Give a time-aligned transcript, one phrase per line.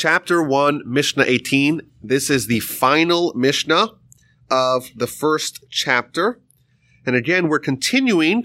[0.00, 1.82] chapter 1, Mishnah 18.
[2.02, 3.88] This is the final Mishnah
[4.50, 6.40] of the first chapter.
[7.04, 8.44] And again, we're continuing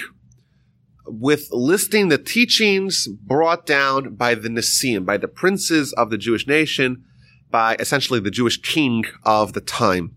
[1.06, 6.46] with listing the teachings brought down by the Nisim, by the princes of the Jewish
[6.46, 7.06] nation,
[7.50, 10.14] by essentially the Jewish king of the time.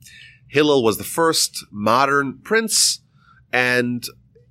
[0.49, 3.03] Hillel was the first modern prince,
[3.53, 4.03] and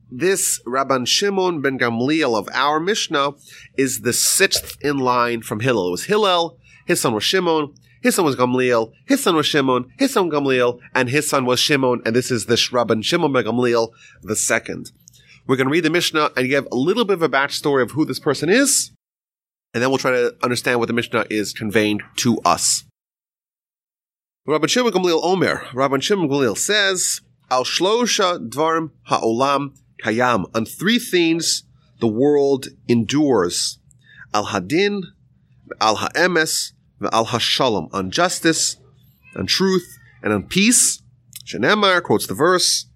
[0.10, 3.32] this Rabban Shimon ben Gamliel of our Mishnah
[3.78, 5.90] is the sixth in line from Hillel.
[5.90, 6.58] It was Hillel,
[6.88, 10.80] his son was Shimon, his son was Gamliel, his son was Shimon, his son Gamliel,
[10.96, 13.90] and his son was Shimon, and this is the Rabban Shimon ben Gamliel
[14.24, 14.92] the second.
[15.46, 17.92] We're going to read the Mishnah and give a little bit of a backstory of
[17.92, 18.92] who this person is,
[19.74, 22.86] and then we'll try to understand what the Mishnah is conveying to us.
[24.48, 30.46] Rabban Shimon Gamliel Omer, Rabban Shimon Gamliel says, Al shlosha dvarim ha'olam kayam.
[30.56, 31.64] On three things
[32.00, 33.80] the world endures.
[34.34, 35.02] Al hadin,
[35.82, 37.90] al ha'emes, al hashalom.
[37.94, 38.78] On justice,
[39.36, 41.02] on truth, and on peace.
[41.46, 42.88] Shenemar quotes the verse,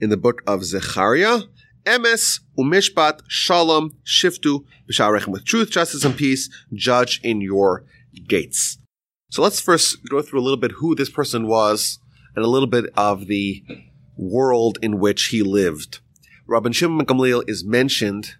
[0.00, 1.40] in the book of Zechariah.
[1.84, 6.50] Emes umishpat shalom shiftu b'sharechem with truth, justice, and peace.
[6.74, 7.84] Judge in your
[8.26, 8.78] gates.
[9.30, 11.98] So let's first go through a little bit who this person was
[12.34, 13.62] and a little bit of the
[14.16, 16.00] world in which he lived.
[16.48, 18.34] Rabban Shimon Gamliel is mentioned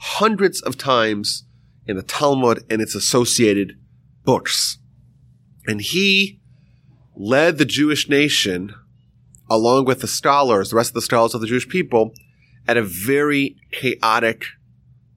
[0.00, 1.44] hundreds of times
[1.88, 3.76] in the Talmud and its associated
[4.24, 4.78] books.
[5.66, 6.40] And he
[7.16, 8.74] led the Jewish nation
[9.50, 12.12] along with the scholars, the rest of the scholars of the Jewish people,
[12.68, 14.44] at a very chaotic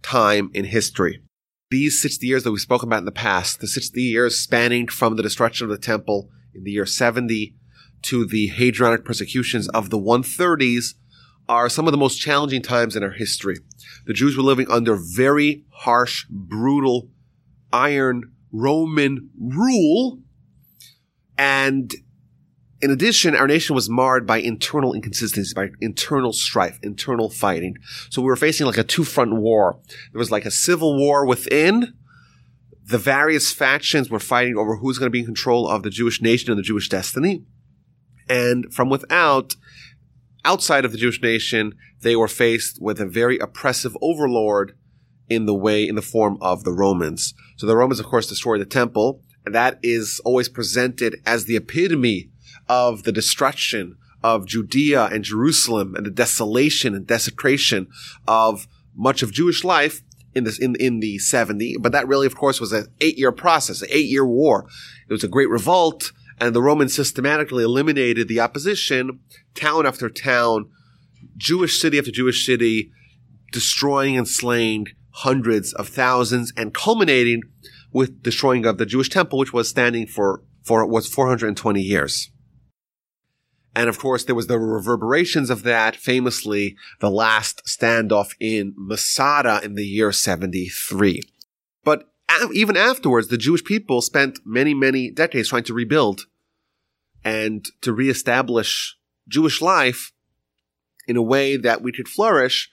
[0.01, 1.21] time in history.
[1.69, 5.15] These 60 years that we've spoken about in the past, the 60 years spanning from
[5.15, 7.53] the destruction of the temple in the year 70
[8.03, 10.95] to the Hadrianic persecutions of the 130s,
[11.49, 13.57] are some of the most challenging times in our history.
[14.05, 17.09] The Jews were living under very harsh, brutal,
[17.73, 20.19] iron Roman rule,
[21.37, 21.93] and
[22.81, 27.77] in addition, our nation was marred by internal inconsistencies, by internal strife, internal fighting.
[28.09, 29.79] So we were facing like a two front war.
[30.11, 31.93] There was like a civil war within.
[32.83, 36.21] The various factions were fighting over who's going to be in control of the Jewish
[36.21, 37.43] nation and the Jewish destiny.
[38.27, 39.55] And from without,
[40.45, 44.75] outside of the Jewish nation, they were faced with a very oppressive overlord
[45.29, 47.33] in the way, in the form of the Romans.
[47.57, 49.21] So the Romans, of course, destroyed the temple.
[49.45, 52.29] And that is always presented as the epitome
[52.67, 57.87] of the destruction of Judea and Jerusalem and the desolation and desecration
[58.27, 60.01] of much of Jewish life
[60.33, 63.33] in this in in the 70 but that really of course was an 8 year
[63.33, 64.65] process an 8 year war
[65.09, 69.19] it was a great revolt and the Romans systematically eliminated the opposition
[69.53, 70.69] town after town
[71.37, 72.91] Jewish city after Jewish city
[73.53, 77.43] destroying and slaying hundreds of thousands and culminating
[77.93, 82.31] with destroying of the Jewish temple which was standing for for was 420 years
[83.73, 89.61] and of course, there was the reverberations of that, famously the last standoff in Masada
[89.63, 91.21] in the year 73.
[91.83, 92.09] But
[92.53, 96.25] even afterwards, the Jewish people spent many, many decades trying to rebuild
[97.23, 100.11] and to reestablish Jewish life
[101.07, 102.69] in a way that we could flourish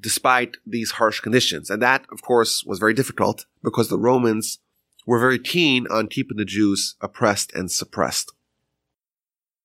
[0.00, 1.70] despite these harsh conditions.
[1.70, 4.58] And that, of course, was very difficult because the Romans
[5.06, 8.32] were very keen on keeping the Jews oppressed and suppressed.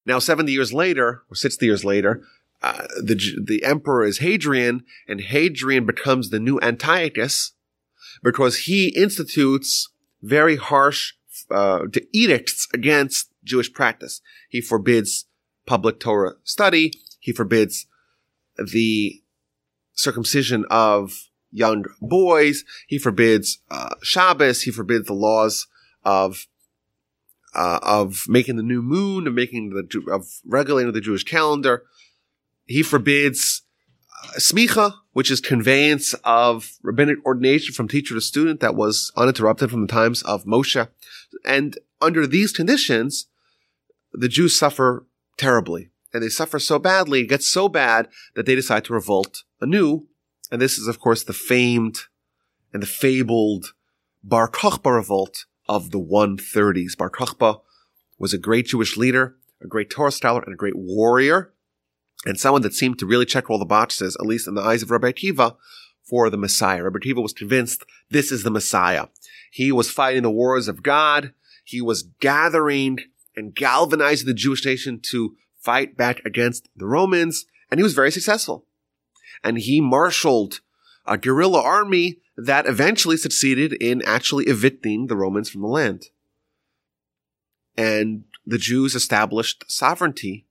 [0.05, 2.23] Now, 70 years later, or 60 years later,
[2.61, 7.51] uh, the, the emperor is Hadrian, and Hadrian becomes the new Antiochus
[8.23, 9.89] because he institutes
[10.21, 11.13] very harsh
[11.51, 11.79] uh,
[12.13, 14.21] edicts against Jewish practice.
[14.49, 15.25] He forbids
[15.65, 16.93] public Torah study.
[17.19, 17.87] He forbids
[18.57, 19.21] the
[19.93, 22.63] circumcision of young boys.
[22.87, 24.63] He forbids uh, Shabbos.
[24.63, 25.67] He forbids the laws
[26.03, 26.47] of
[27.55, 31.83] uh, of making the new moon, of making the of regulating the Jewish calendar.
[32.65, 33.61] He forbids
[34.23, 39.69] uh, smicha, which is conveyance of rabbinic ordination from teacher to student that was uninterrupted
[39.69, 40.87] from the times of Moshe.
[41.45, 43.27] And under these conditions,
[44.13, 45.06] the Jews suffer
[45.38, 45.89] terribly.
[46.13, 50.07] And they suffer so badly, it gets so bad that they decide to revolt anew.
[50.51, 52.01] And this is, of course, the famed
[52.71, 53.74] and the fabled
[54.24, 56.98] Bar Kokhba revolt of the 130s.
[56.98, 57.62] Bar Kokhba
[58.19, 61.54] was a great Jewish leader, a great Torah scholar, and a great warrior,
[62.25, 64.83] and someone that seemed to really check all the boxes, at least in the eyes
[64.83, 65.56] of Rabbi Akiva,
[66.04, 66.83] for the Messiah.
[66.83, 69.07] Rabbi Akiva was convinced this is the Messiah.
[69.51, 71.33] He was fighting the wars of God.
[71.63, 73.00] He was gathering
[73.35, 78.12] and galvanized the Jewish nation to fight back against the Romans, and he was very
[78.12, 78.65] successful.
[79.44, 80.59] And he marshaled
[81.06, 86.06] a guerrilla army that eventually succeeded in actually evicting the Romans from the land.
[87.75, 90.45] And the Jews established sovereignty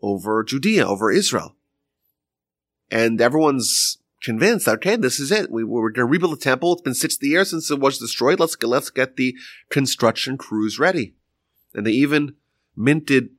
[0.00, 1.56] over Judea, over Israel.
[2.90, 5.50] And everyone's convinced, okay, this is it.
[5.50, 6.74] We, we're going to rebuild the temple.
[6.74, 8.40] It's been 60 years since it was destroyed.
[8.40, 9.34] Let's let's get the
[9.70, 11.14] construction crews ready.
[11.74, 12.34] And they even
[12.76, 13.30] minted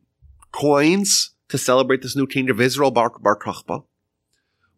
[0.51, 3.83] coins to celebrate this new king of Israel, Bar, Bar Kokhba,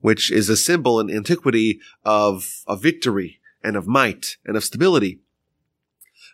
[0.01, 5.19] which is a symbol in antiquity of, of victory and of might and of stability.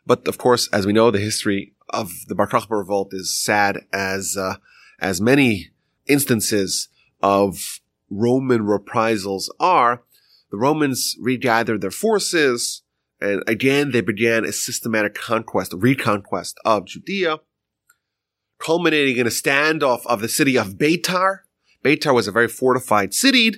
[0.06, 3.86] But of course, as we know, the history of the Bar Kokhba revolt is sad
[3.94, 4.56] as, uh,
[5.00, 5.70] as many
[6.08, 6.90] instances
[7.22, 7.80] of
[8.10, 10.04] Roman reprisals are.
[10.50, 12.82] The Romans regathered their forces,
[13.22, 17.40] and again they began a systematic conquest, reconquest of Judea,
[18.60, 21.40] culminating in a standoff of the city of Beitar.
[21.84, 23.54] Beitar was a very fortified city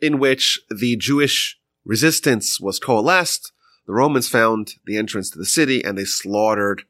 [0.00, 3.52] in which the Jewish resistance was coalesced.
[3.86, 6.84] The Romans found the entrance to the city and they slaughtered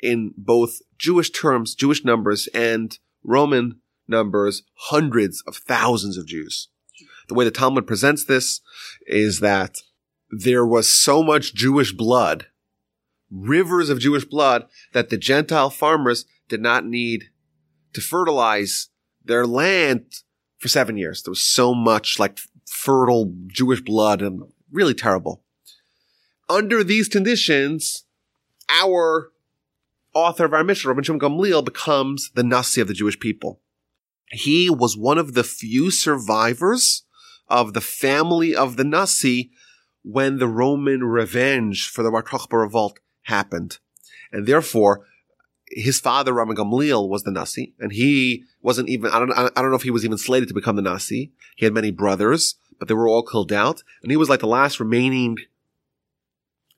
[0.00, 6.68] in both Jewish terms, Jewish numbers, and Roman numbers, hundreds of thousands of Jews.
[7.28, 8.60] The way the Talmud presents this
[9.06, 9.78] is that
[10.30, 12.46] there was so much Jewish blood,
[13.30, 17.24] rivers of Jewish blood, that the Gentile farmers did not need
[17.92, 18.88] to fertilize
[19.24, 20.06] their land
[20.58, 21.22] for seven years.
[21.22, 25.42] There was so much like fertile Jewish blood and really terrible.
[26.48, 28.04] Under these conditions,
[28.68, 29.30] our
[30.14, 33.60] author of our Mishnah, Rabbi Shimon Gamliel, becomes the Nasi of the Jewish people.
[34.30, 37.04] He was one of the few survivors
[37.48, 39.50] of the family of the Nasi
[40.06, 43.78] when the Roman revenge for the Bar revolt happened.
[44.30, 45.04] And therefore,
[45.68, 49.70] his father, Rabbi Gamliel, was the Nasi, and he wasn't even, I don't, I don't
[49.70, 51.32] know if he was even slated to become the Nasi.
[51.56, 54.46] He had many brothers, but they were all killed out, and he was like the
[54.46, 55.38] last remaining,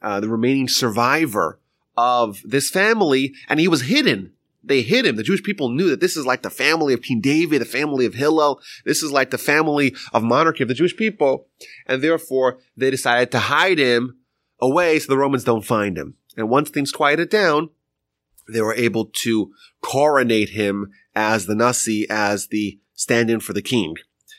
[0.00, 1.60] uh, the remaining survivor
[1.98, 4.32] of this family, and he was hidden.
[4.62, 5.16] They hid him.
[5.16, 8.06] The Jewish people knew that this is like the family of King David, the family
[8.06, 8.60] of Hillel.
[8.84, 11.46] This is like the family of monarchy of the Jewish people.
[11.86, 14.18] And therefore, they decided to hide him
[14.60, 16.14] away so the Romans don't find him.
[16.36, 17.70] And once things quieted down,
[18.48, 23.96] they were able to coronate him as the Nasi, as the stand-in for the king.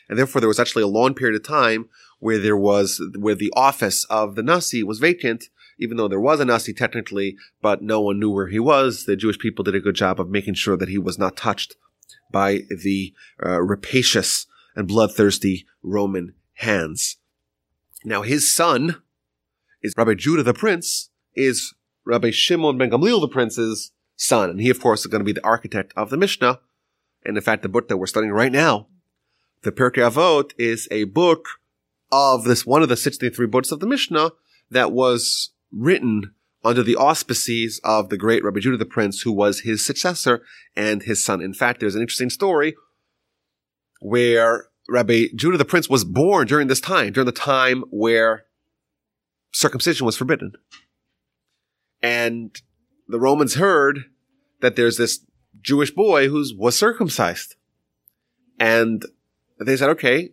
[0.08, 1.88] And therefore there was actually a long period of time
[2.18, 5.44] where there was, where the office of the Nasi was vacant,
[5.80, 9.04] even though there was a Nasi technically, but no one knew where he was.
[9.04, 11.74] The Jewish people did a good job of making sure that he was not touched
[12.30, 13.12] by the
[13.44, 14.46] uh, rapacious
[14.76, 17.16] and bloodthirsty Roman hands.
[18.04, 19.02] Now his son
[19.82, 21.74] is Rabbi Judah the prince, is
[22.04, 24.50] Rabbi Shimon ben Gamliel the prince's son.
[24.50, 26.60] And he, of course, is going to be the architect of the Mishnah.
[27.24, 28.88] And in fact, the book that we're studying right now,
[29.62, 31.46] the Pirkei Avot, is a book
[32.12, 34.32] of this one of the 63 books of the Mishnah
[34.70, 39.60] that was written under the auspices of the great Rabbi Judah the Prince, who was
[39.60, 40.42] his successor
[40.76, 41.40] and his son.
[41.40, 42.74] In fact, there's an interesting story
[44.00, 48.44] where Rabbi Judah the Prince was born during this time, during the time where
[49.52, 50.52] circumcision was forbidden.
[52.02, 52.60] And
[53.08, 54.04] the Romans heard
[54.60, 55.20] that there's this
[55.60, 57.56] Jewish boy who was circumcised.
[58.58, 59.04] And
[59.58, 60.32] they said, okay,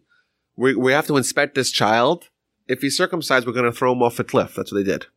[0.56, 2.30] we, we have to inspect this child.
[2.68, 4.56] If he's circumcised, we're going to throw him off a cliff.
[4.56, 5.08] That's what they did.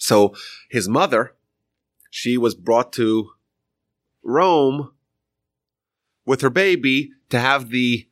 [0.00, 0.34] So
[0.70, 1.34] his mother,
[2.10, 3.30] she was brought to
[4.24, 4.92] Rome
[6.24, 8.08] with her baby to have the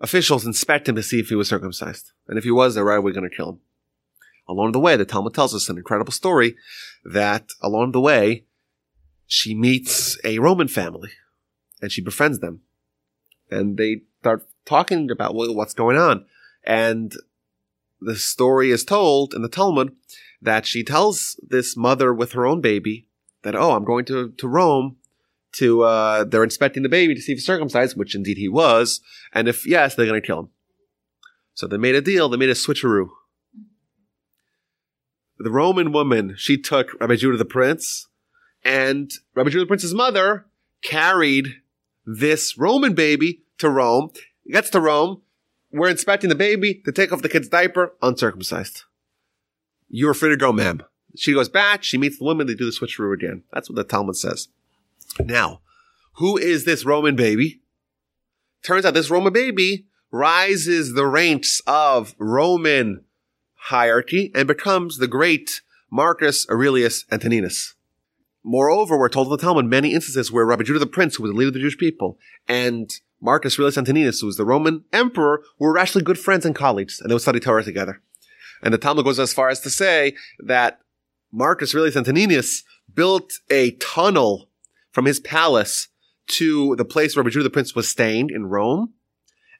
[0.00, 2.12] officials inspect him to see if he was circumcised.
[2.28, 3.60] And if he was, they're right, we're going to kill him.
[4.48, 6.56] Along the way, the Talmud tells us an incredible story
[7.04, 8.44] that along the way,
[9.26, 11.10] she meets a Roman family
[11.80, 12.60] and she befriends them.
[13.50, 16.24] And they start talking about what's going on.
[16.64, 17.14] And
[18.00, 19.94] the story is told in the Talmud
[20.42, 23.06] that she tells this mother with her own baby
[23.42, 24.96] that, oh, I'm going to, to Rome
[25.52, 29.00] to, uh, they're inspecting the baby to see if he's circumcised, which indeed he was.
[29.32, 30.48] And if yes, they're going to kill him.
[31.54, 32.28] So they made a deal.
[32.28, 33.08] They made a switcheroo.
[35.38, 38.08] The Roman woman, she took Rabbi Judah the Prince
[38.64, 40.46] and Rabbi Judah the Prince's mother
[40.82, 41.48] carried
[42.04, 44.10] this Roman baby to Rome.
[44.50, 45.22] gets to Rome.
[45.70, 48.84] We're inspecting the baby to take off the kid's diaper, uncircumcised.
[49.94, 50.82] You're free to go, ma'am.
[51.16, 51.82] She goes back.
[51.84, 52.46] She meets the woman.
[52.46, 53.42] They do the switcheroo again.
[53.52, 54.48] That's what the Talmud says.
[55.22, 55.60] Now,
[56.14, 57.60] who is this Roman baby?
[58.64, 63.04] Turns out this Roman baby rises the ranks of Roman
[63.66, 67.74] hierarchy and becomes the great Marcus Aurelius Antoninus.
[68.42, 71.32] Moreover, we're told in the Talmud many instances where Rabbi Judah the Prince, who was
[71.32, 72.18] the leader of the Jewish people,
[72.48, 76.98] and Marcus Aurelius Antoninus, who was the Roman emperor, were actually good friends and colleagues,
[76.98, 78.00] and they would study Torah together.
[78.62, 80.80] And the Talmud goes as far as to say that
[81.32, 82.62] Marcus Aurelius Antoninus
[82.94, 84.48] built a tunnel
[84.92, 85.88] from his palace
[86.28, 88.92] to the place where Rabbi Judah the Prince was staying in Rome.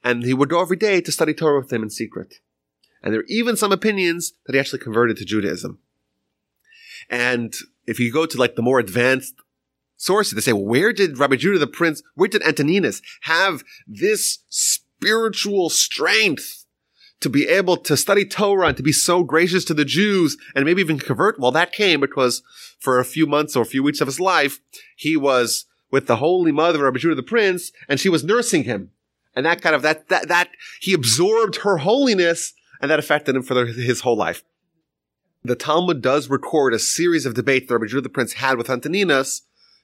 [0.05, 2.37] And he would go every day to study Torah with him in secret.
[3.03, 5.79] And there are even some opinions that he actually converted to Judaism.
[7.11, 7.55] And
[7.87, 9.35] if you go to like the more advanced
[9.97, 14.41] sources, they say, well, where did Rabbi Judah the Prince, where did Antoninus have this
[14.49, 16.62] spiritual strength
[17.23, 20.65] to be able to study Torah and to be so gracious to the Jews and
[20.65, 21.39] maybe even convert?
[21.39, 22.43] Well, that came because
[22.79, 24.61] for a few months or a few weeks of his life,
[24.97, 28.91] he was with the Holy Mother of Judah the Prince and she was nursing him.
[29.35, 30.51] And that kind of, that, that, that,
[30.81, 34.45] he absorbed her holiness and that affected him for the, his whole life.
[35.45, 38.71] The Talmud does record a series of debates that Rabbi Judah the Prince had with
[38.71, 39.43] Antoninus,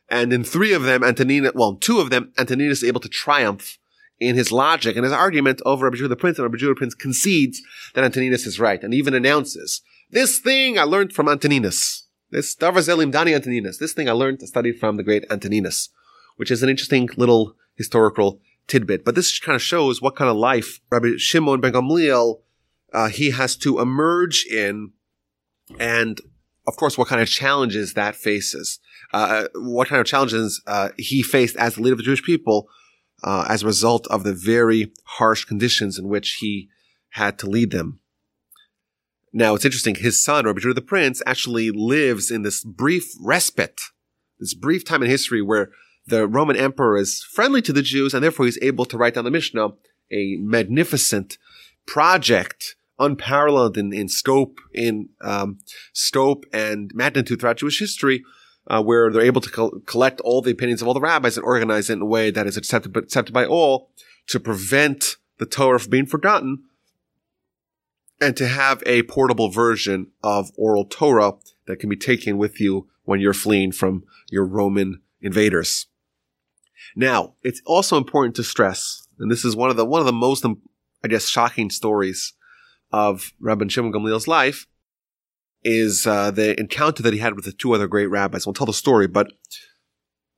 [0.09, 3.79] and in three of them, Antoninus, well, two of them, Antoninus is able to triumph
[4.21, 6.79] in his logic and his argument over Rabbi Judah the Prince, and Rabbi Judah the
[6.79, 7.63] Prince concedes
[7.95, 12.07] that Antoninus is right, and even announces, this thing I learned from Antoninus.
[12.31, 13.79] This Davazelim Dani Antoninus.
[13.79, 15.89] This thing I learned to study from the great Antoninus,
[16.37, 19.05] which is an interesting little historical tidbit.
[19.05, 22.41] But this kind of shows what kind of life Rabbi Shimon ben Gamliel
[22.93, 24.93] uh, he has to emerge in,
[25.79, 26.21] and
[26.67, 28.79] of course, what kind of challenges that faces.
[29.13, 32.69] Uh, what kind of challenges uh, he faced as the leader of the Jewish people
[33.23, 36.69] uh, as a result of the very harsh conditions in which he
[37.11, 38.01] had to lead them.
[39.33, 39.97] Now, it's interesting.
[39.97, 43.81] His son, Rabbi Judah the Prince, actually lives in this brief respite,
[44.39, 45.71] this brief time in history where
[46.07, 49.25] the Roman emperor is friendly to the Jews, and therefore he's able to write down
[49.25, 49.71] the Mishnah,
[50.11, 51.37] a magnificent
[51.87, 55.59] project unparalleled in, in scope, in um,
[55.93, 58.25] scope and magnitude throughout Jewish history,
[58.69, 61.45] uh, where they're able to co- collect all the opinions of all the rabbis and
[61.45, 63.91] organize it in a way that is accepted, accepted by all
[64.27, 66.65] to prevent the Torah from being forgotten
[68.21, 71.35] and to have a portable version of oral Torah
[71.67, 75.87] that can be taken with you when you're fleeing from your Roman invaders.
[76.95, 80.13] Now, it's also important to stress, and this is one of the one of the
[80.13, 80.45] most,
[81.05, 82.35] I guess, shocking stories
[82.93, 84.67] of Rabbi Shimon Gamliel's life
[85.65, 88.47] is uh, the encounter that he had with the two other great rabbis.
[88.47, 89.33] We'll tell the story, but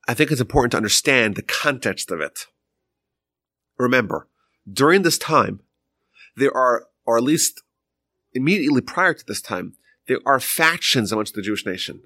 [0.09, 2.47] I think it's important to understand the context of it.
[3.79, 4.29] Remember,
[4.71, 5.61] during this time,
[6.37, 7.63] there are, or at least
[8.33, 9.75] immediately prior to this time,
[10.07, 12.03] there are factions amongst the Jewish nation.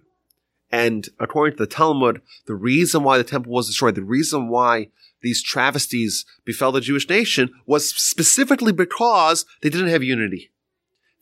[0.70, 4.88] And according to the Talmud, the reason why the temple was destroyed, the reason why
[5.22, 10.50] these travesties befell the Jewish nation was specifically because they didn't have unity.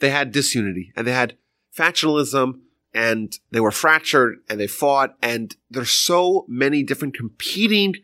[0.01, 1.37] They had disunity and they had
[1.76, 2.61] factionalism
[2.95, 7.97] and they were fractured and they fought and there's so many different competing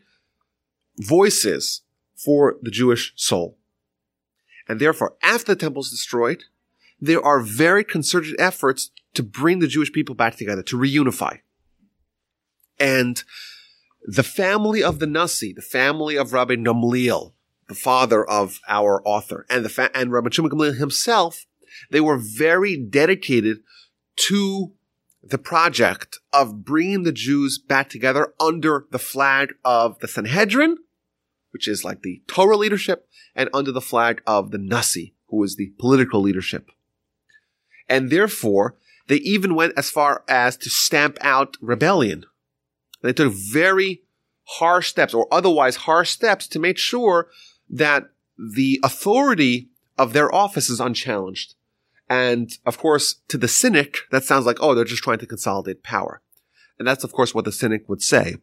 [0.97, 1.81] voices
[2.15, 3.57] for the Jewish soul.
[4.67, 6.43] And therefore, after the temple is destroyed,
[6.99, 11.39] there are very concerted efforts to bring the Jewish people back together, to reunify.
[12.79, 13.23] And
[14.03, 17.33] the family of the Nasi, the family of Rabbi Gamliel,
[17.67, 21.45] the father of our author, and the fa- and Rabbi Shimon Gamliel himself,
[21.91, 23.59] they were very dedicated
[24.27, 24.73] to
[25.23, 30.77] the project of bringing the Jews back together under the flag of the Sanhedrin,
[31.51, 35.55] which is like the Torah leadership, and under the flag of the Nasi, who is
[35.55, 36.69] the political leadership.
[37.87, 38.75] And therefore,
[39.07, 42.25] they even went as far as to stamp out rebellion
[43.01, 44.03] they took very
[44.43, 47.29] harsh steps or otherwise harsh steps to make sure
[47.69, 51.55] that the authority of their office is unchallenged.
[52.09, 55.83] And of course, to the cynic, that sounds like, oh, they're just trying to consolidate
[55.83, 56.21] power.
[56.77, 58.37] And that's of course what the cynic would say.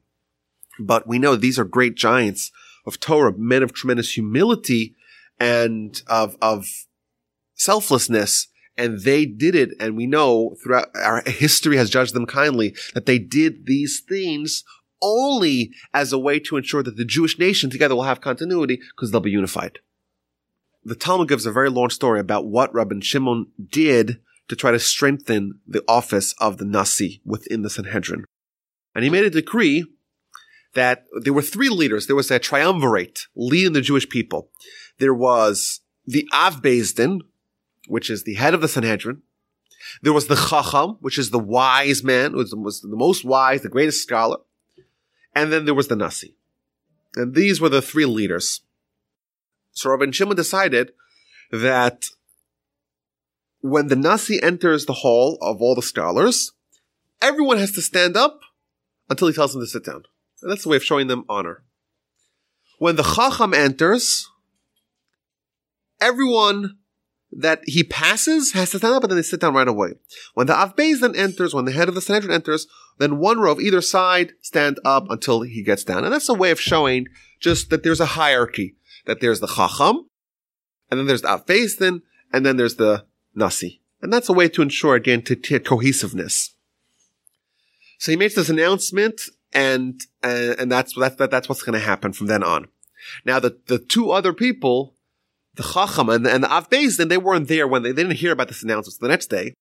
[0.78, 2.52] But we know these are great giants
[2.86, 4.94] of Torah, men of tremendous humility
[5.40, 6.66] and of, of
[7.54, 9.70] selflessness and they did it.
[9.80, 14.64] And we know throughout our history has judged them kindly that they did these things
[15.02, 19.10] only as a way to ensure that the Jewish nation together will have continuity because
[19.10, 19.78] they'll be unified.
[20.86, 24.78] The Talmud gives a very long story about what Rabbi Shimon did to try to
[24.78, 28.24] strengthen the office of the Nasi within the Sanhedrin.
[28.94, 29.84] And he made a decree
[30.74, 32.06] that there were three leaders.
[32.06, 34.48] There was a triumvirate leading the Jewish people.
[34.98, 37.22] There was the Av Din,
[37.88, 39.22] which is the head of the Sanhedrin.
[40.02, 43.68] There was the Chacham, which is the wise man, who was the most wise, the
[43.68, 44.36] greatest scholar.
[45.34, 46.36] And then there was the Nasi.
[47.16, 48.60] And these were the three leaders.
[49.76, 50.92] So Rabbi Shimon decided
[51.52, 52.06] that
[53.60, 56.52] when the Nasi enters the hall of all the scholars,
[57.20, 58.40] everyone has to stand up
[59.10, 60.04] until he tells them to sit down.
[60.40, 61.62] And that's the way of showing them honor.
[62.78, 64.26] When the Chacham enters,
[66.00, 66.78] everyone
[67.30, 69.92] that he passes has to stand up and then they sit down right away.
[70.32, 72.66] When the Av Beis Din enters, when the head of the Sanhedrin enters,
[72.98, 76.04] then one row of either side stand up until he gets down.
[76.04, 77.08] And that's a way of showing
[77.40, 80.08] just that there's a hierarchy, that there's the Chacham,
[80.90, 83.80] and then there's the then, and then there's the Nasi.
[84.02, 86.54] And that's a way to ensure, again, to, to cohesiveness.
[87.98, 89.22] So he makes this announcement,
[89.52, 92.68] and uh, and that's that's that's what's going to happen from then on.
[93.24, 94.94] Now the the two other people,
[95.54, 98.18] the Chacham and, and the Av Beis, then they weren't there when they, they didn't
[98.18, 98.94] hear about this announcement.
[98.94, 99.54] So the next day,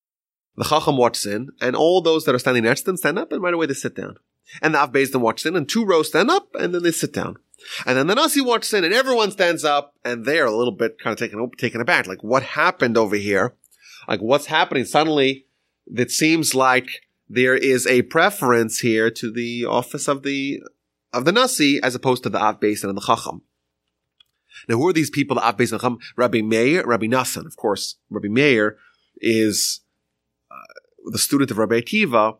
[0.58, 3.32] the Chacham walks in, and all those that are standing next to them stand up,
[3.32, 4.18] and right away they sit down.
[4.62, 7.14] And the Av Din walks in, and two rows stand up, and then they sit
[7.14, 7.38] down.
[7.86, 11.00] And then the Nasi walks in, and everyone stands up, and they're a little bit
[11.00, 13.56] kind of taken taken aback, like what happened over here?
[14.08, 14.86] Like what's happening?
[14.86, 15.46] Suddenly,
[15.88, 16.88] it seems like
[17.28, 20.62] there is a preference here to the office of the
[21.12, 23.42] of the Nasi as opposed to the Av and the Chacham.
[24.68, 25.98] Now, who are these people, the Av and Chacham?
[26.16, 27.46] Rabbi Meir, Rabbi Nassan.
[27.46, 28.78] Of course, Rabbi Meir
[29.18, 29.82] is
[30.52, 30.56] uh,
[31.12, 32.38] the student of Rabbi Akiva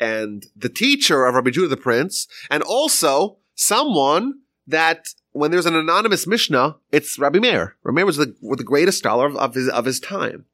[0.00, 5.76] and the teacher of Rabbi Judah the Prince, and also someone that when there's an
[5.76, 7.76] anonymous Mishnah, it's Rabbi Meir.
[7.82, 10.44] Rabbi Meir was the, was the greatest scholar of, of, his, of his time.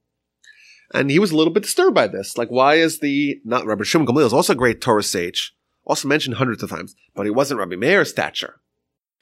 [0.93, 2.39] And he was a little bit disturbed by this.
[2.39, 6.07] Like, why is the, not Rabbi Shimon Gamliel is also a great Torah sage, also
[6.07, 8.61] mentioned hundreds of times, but he wasn't Rabbi Meir's stature.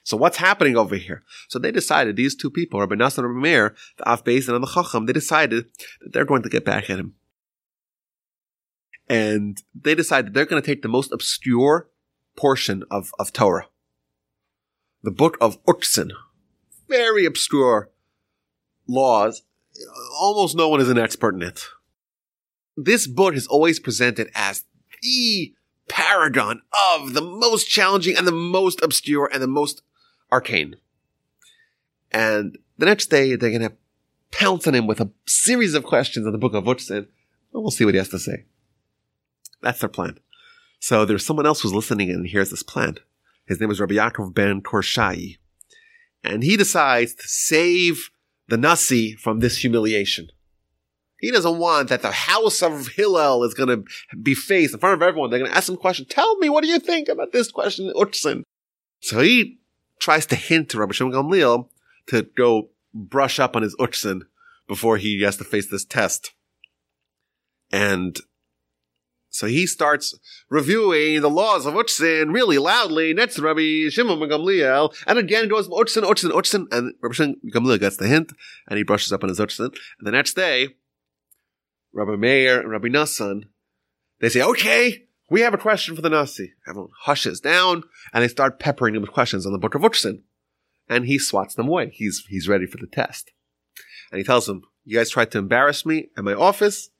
[0.03, 1.23] So what's happening over here?
[1.47, 4.67] So they decided, these two people, Rabbi Nassan and Rabbi Meir, the Beis and the
[4.67, 5.65] Chacham, they decided
[6.01, 7.15] that they're going to get back at him.
[9.09, 11.89] And they decide that they're going to take the most obscure
[12.35, 13.67] portion of, of Torah.
[15.03, 16.11] The book of Uktzin.
[16.87, 17.89] Very obscure
[18.87, 19.43] laws
[20.19, 21.65] almost no one is an expert in it.
[22.75, 24.63] This book is always presented as
[25.01, 25.53] the
[25.89, 26.61] paragon
[26.95, 29.81] of the most challenging and the most obscure and the most
[30.31, 30.75] arcane.
[32.11, 33.75] And the next day, they're going to
[34.31, 37.07] pounce on him with a series of questions on the book of Uktzin, and
[37.53, 38.45] we'll see what he has to say.
[39.63, 40.19] That's their plan.
[40.79, 42.97] So there's someone else who's listening and hears this plan.
[43.47, 45.37] His name is Rabbi Yaakov ben Korshai.
[46.23, 48.09] And he decides to save
[48.47, 50.29] the Nasi from this humiliation.
[51.19, 53.85] He doesn't want that the house of Hillel is going to
[54.21, 55.29] be faced in front of everyone.
[55.29, 56.09] They're going to ask him questions.
[56.09, 58.43] Tell me, what do you think about this question, Uktzin?
[58.99, 59.59] So he
[59.99, 61.69] tries to hint to Rabbi Shimon Gamliel
[62.07, 64.23] to go brush up on his Uktzin
[64.67, 66.33] before he has to face this test.
[67.71, 68.19] And
[69.33, 70.13] so he starts
[70.51, 76.03] reviewing the laws of Uktzin really loudly next Rabbi Shimon Gamliel, and again goes Uktzin,
[76.03, 78.31] Uktzin, Uktzin, and Rabbi Shimon Gamliel gets the hint,
[78.69, 79.75] and he brushes up on his Uktzin.
[79.97, 80.75] And the next day,
[81.93, 83.45] Rabbi Meir and Rabbi Nassan,
[84.21, 86.53] they say, okay, we have a question for the Nasi.
[86.67, 87.81] Everyone hushes down,
[88.13, 90.21] and they start peppering him with questions on the book of Uktzin.
[90.87, 91.89] And he swats them away.
[91.91, 93.31] He's, he's ready for the test.
[94.11, 96.91] And he tells them, you guys tried to embarrass me at my office.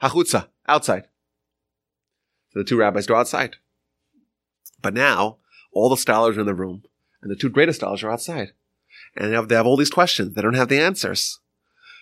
[0.00, 1.04] Hachutza outside.
[2.52, 3.56] So the two rabbis go outside.
[4.80, 5.38] But now,
[5.72, 6.82] all the scholars are in the room,
[7.22, 8.52] and the two greatest scholars are outside.
[9.16, 10.34] And they have, they have all these questions.
[10.34, 11.38] They don't have the answers.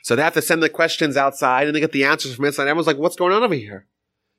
[0.02, 2.62] So they have to send the questions outside, and they get the answers from inside.
[2.62, 3.86] Everyone's like, what's going on over here?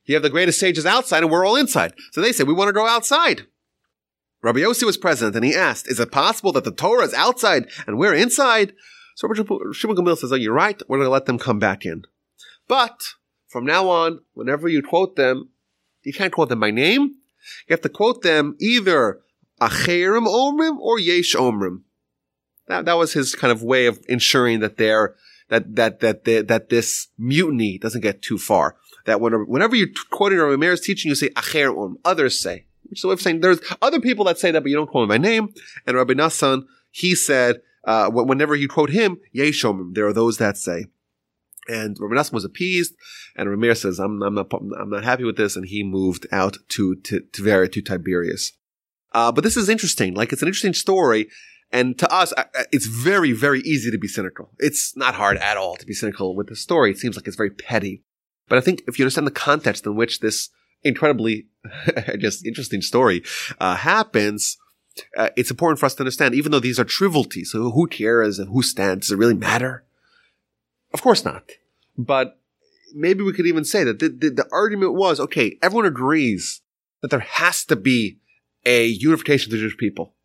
[0.05, 1.93] You have the greatest sages outside, and we're all inside.
[2.11, 3.45] So they say, we want to go outside.
[4.41, 7.67] Rabbi Yossi was present, and he asked, is it possible that the Torah is outside,
[7.85, 8.73] and we're inside?
[9.15, 10.81] So Rabbi Shimon Gamliel says, oh, you're right.
[10.87, 12.05] We're going to let them come back in.
[12.67, 12.99] But
[13.51, 15.49] from now on, whenever you quote them,
[16.03, 17.01] you can't quote them by name.
[17.67, 19.19] You have to quote them either
[19.59, 21.81] Acherim Omrim or Yesh Omrim.
[22.69, 25.15] That, that was his kind of way of ensuring that they're,
[25.49, 28.77] that, that, that, that, that this mutiny doesn't get too far.
[29.05, 31.95] That whenever, whenever you're quoting Rabbi Meir's teaching, you say Acher Omrim.
[32.05, 32.67] Others say.
[32.89, 34.89] Which is a way of saying there's other people that say that, but you don't
[34.89, 35.53] quote them by name.
[35.85, 39.93] And Rabbi Nassan, he said, uh, whenever you quote him, Yesh Omrim.
[39.93, 40.85] There are those that say.
[41.71, 42.93] And Nassim was appeased,
[43.35, 46.57] and Ramir says, I'm, I'm, not, I'm not happy with this, and he moved out
[46.69, 48.53] to, to, to, to Tiberias.
[49.13, 50.13] Uh, but this is interesting.
[50.13, 51.27] Like, it's an interesting story,
[51.71, 52.33] and to us,
[52.71, 54.51] it's very, very easy to be cynical.
[54.59, 56.91] It's not hard at all to be cynical with the story.
[56.91, 58.03] It seems like it's very petty.
[58.49, 60.49] But I think if you understand the context in which this
[60.83, 61.47] incredibly,
[62.19, 63.23] just interesting story,
[63.59, 64.57] uh, happens,
[65.15, 67.51] uh, it's important for us to understand, even though these are trivialities.
[67.51, 69.07] So who cares and who stands?
[69.07, 69.85] Does it really matter?
[70.93, 71.49] Of course not.
[72.01, 72.39] But
[72.93, 76.61] maybe we could even say that the, the, the, argument was, okay, everyone agrees
[77.01, 78.17] that there has to be
[78.65, 80.15] a unification of the Jewish people.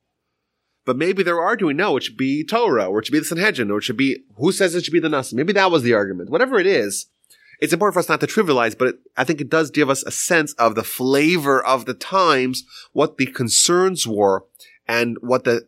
[0.85, 3.71] But maybe they're arguing, no, it should be Torah, or it should be the Sanhedrin,
[3.71, 5.37] or it should be, who says it should be the Nasi?
[5.37, 6.31] Maybe that was the argument.
[6.31, 7.07] Whatever it is,
[7.61, 10.03] it's important for us not to trivialize, but it, I think it does give us
[10.05, 14.45] a sense of the flavor of the times, what the concerns were,
[14.87, 15.67] and what the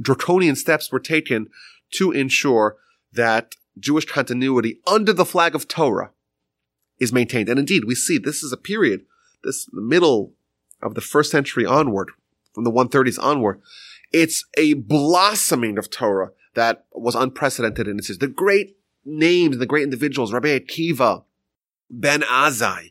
[0.00, 1.48] draconian steps were taken
[1.92, 2.76] to ensure
[3.12, 6.10] that Jewish continuity under the flag of Torah
[6.98, 7.48] is maintained.
[7.48, 9.02] And indeed, we see this is a period,
[9.44, 10.32] this the middle
[10.82, 12.10] of the first century onward,
[12.54, 13.60] from the 130s onward.
[14.12, 18.28] It's a blossoming of Torah that was unprecedented in its history.
[18.28, 21.24] The great names, the great individuals, Rabbi Akiva,
[21.90, 22.90] Ben Azai,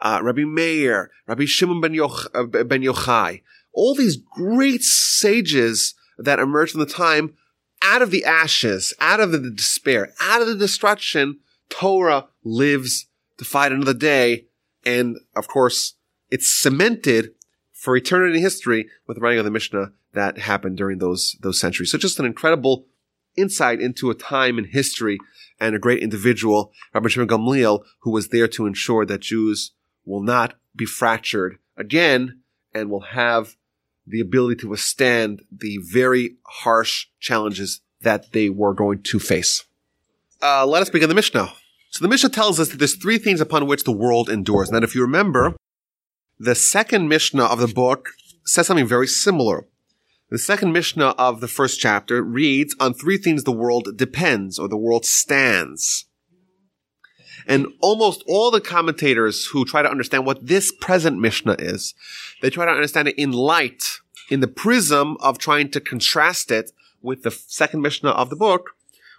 [0.00, 3.42] uh, Rabbi Meir, Rabbi Shimon ben, Yoch, uh, ben Yochai,
[3.72, 7.34] all these great sages that emerged from the time
[7.84, 13.44] out of the ashes, out of the despair, out of the destruction, Torah lives to
[13.44, 14.46] fight another day.
[14.84, 15.94] And of course,
[16.30, 17.34] it's cemented
[17.72, 21.60] for eternity in history with the writing of the Mishnah that happened during those, those
[21.60, 21.90] centuries.
[21.90, 22.86] So just an incredible
[23.36, 25.18] insight into a time in history
[25.60, 29.72] and a great individual, Rabbi Shimon Gamliel, who was there to ensure that Jews
[30.04, 32.40] will not be fractured again
[32.72, 33.56] and will have
[34.06, 39.64] the ability to withstand the very harsh challenges that they were going to face.
[40.42, 41.52] Uh, let us begin the Mishnah.
[41.90, 44.68] So the Mishnah tells us that there's three things upon which the world endures.
[44.68, 45.54] And if you remember,
[46.38, 48.10] the second Mishnah of the book
[48.44, 49.66] says something very similar.
[50.30, 54.68] The second Mishnah of the first chapter reads on three things the world depends or
[54.68, 56.06] the world stands.
[57.46, 61.94] And almost all the commentators who try to understand what this present Mishnah is,
[62.40, 63.84] they try to understand it in light,
[64.30, 68.70] in the prism of trying to contrast it with the second Mishnah of the book,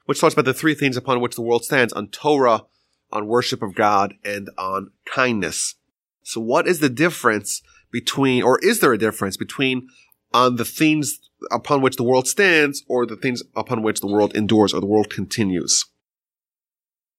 [0.05, 2.63] which talks about the three things upon which the world stands on Torah,
[3.11, 5.75] on worship of God, and on kindness.
[6.23, 7.61] So what is the difference
[7.91, 9.87] between, or is there a difference between
[10.33, 11.19] on the things
[11.51, 14.87] upon which the world stands or the things upon which the world endures or the
[14.87, 15.85] world continues?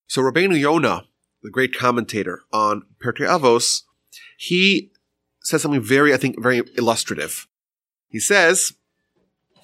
[0.07, 1.05] So Rabbeinu Yonah,
[1.43, 3.83] the great commentator on Pirkei Avos,
[4.37, 4.91] he
[5.41, 7.47] says something very, I think, very illustrative.
[8.07, 8.73] He says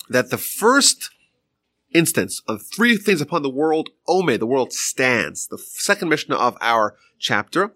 [0.10, 1.10] that the first
[1.94, 6.58] instance of three things upon the world, Ome, the world stands, the second Mishnah of
[6.60, 7.74] our chapter,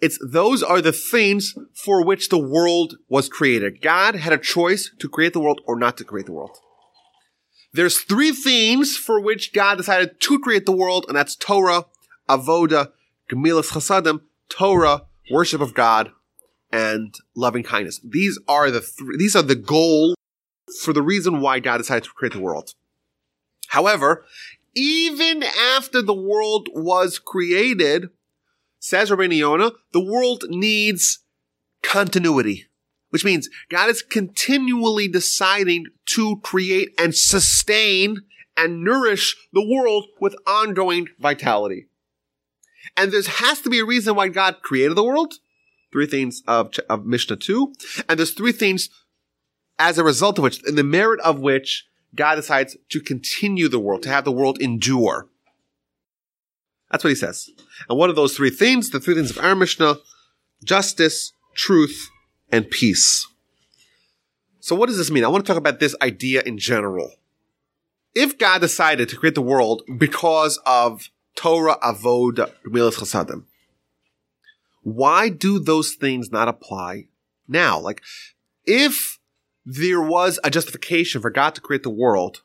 [0.00, 3.82] it's those are the things for which the world was created.
[3.82, 6.56] God had a choice to create the world or not to create the world.
[7.72, 11.84] There's three things for which God decided to create the world, and that's Torah,
[12.28, 12.92] avoda,
[13.30, 16.12] gemilas chasadim, Torah, worship of God,
[16.72, 18.00] and loving kindness.
[18.04, 20.14] These are the three, these are the goal
[20.82, 22.74] for the reason why God decided to create the world.
[23.68, 24.24] However,
[24.74, 28.10] even after the world was created,
[28.78, 31.20] says Rabbi Yonah, the world needs
[31.82, 32.66] continuity,
[33.10, 38.22] which means God is continually deciding to create and sustain
[38.56, 41.86] and nourish the world with ongoing vitality.
[42.96, 45.34] And there has to be a reason why God created the world.
[45.92, 47.72] Three things of, of Mishnah 2.
[48.08, 48.90] And there's three things
[49.78, 53.78] as a result of which, in the merit of which, God decides to continue the
[53.78, 55.28] world, to have the world endure.
[56.90, 57.50] That's what he says.
[57.88, 58.90] And what are those three things?
[58.90, 59.96] The three things of our Mishnah,
[60.64, 62.08] justice, truth,
[62.50, 63.26] and peace.
[64.60, 65.24] So what does this mean?
[65.24, 67.12] I want to talk about this idea in general.
[68.14, 73.44] If God decided to create the world because of Torah, Avodah, Gemilas Chasadim.
[74.82, 77.04] Why do those things not apply
[77.46, 77.78] now?
[77.78, 78.02] Like,
[78.66, 79.20] if
[79.64, 82.42] there was a justification for God to create the world,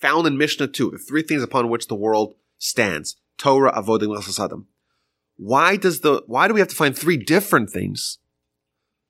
[0.00, 4.22] found in Mishnah 2, the three things upon which the world stands, Torah, Avodah, and
[4.22, 4.66] Chasadim.
[5.36, 8.18] Why does the, why do we have to find three different things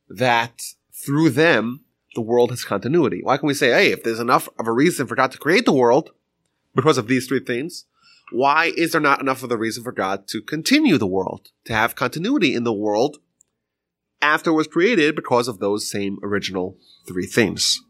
[0.09, 0.63] that
[1.05, 3.21] through them the world has continuity?
[3.23, 5.67] Why can we say, hey, if there's enough of a reason for God to create
[5.67, 6.13] the world
[6.75, 7.85] because of these three things,
[8.31, 11.73] why is there not enough of a reason for God to continue the world, to
[11.73, 13.19] have continuity in the world
[14.23, 17.81] after it was created because of those same original three things?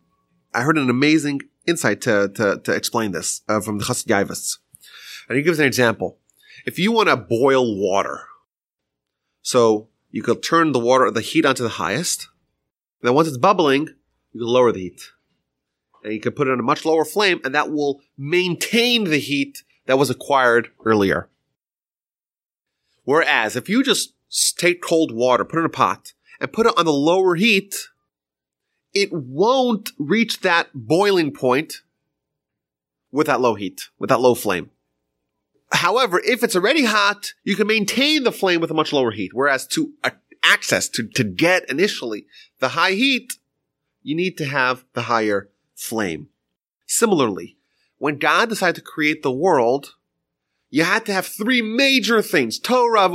[0.54, 4.58] I heard an amazing insight to, to, to explain this uh, from the Chassid.
[5.28, 6.18] And he gives an example.
[6.66, 8.26] If you want to boil water,
[9.42, 12.28] so you could turn the water, the heat onto the highest,
[13.02, 13.88] then once it's bubbling,
[14.32, 15.02] you can lower the heat.
[16.02, 19.18] And you can put it on a much lower flame, and that will maintain the
[19.18, 21.28] heat that was acquired earlier.
[23.04, 24.14] Whereas if you just
[24.56, 27.88] take cold water, put it in a pot, and put it on the lower heat,
[28.94, 31.82] it won't reach that boiling point
[33.12, 34.70] with that low heat, with that low flame.
[35.72, 39.30] However, if it's already hot, you can maintain the flame with a much lower heat.
[39.32, 39.92] Whereas to
[40.42, 42.26] access, to, to get initially
[42.58, 43.34] the high heat,
[44.02, 46.28] you need to have the higher flame.
[46.86, 47.56] Similarly,
[48.00, 49.94] when God decided to create the world,
[50.70, 52.58] you had to have three major things.
[52.58, 53.10] Torah,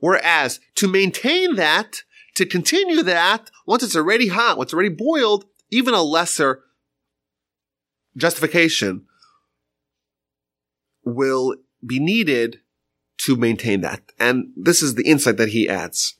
[0.00, 2.02] Whereas to maintain that,
[2.34, 6.64] to continue that, once it's already hot, once it's already boiled, even a lesser
[8.16, 9.06] justification
[11.04, 11.54] will
[11.86, 12.62] be needed
[13.18, 14.02] to maintain that.
[14.18, 16.16] And this is the insight that he adds.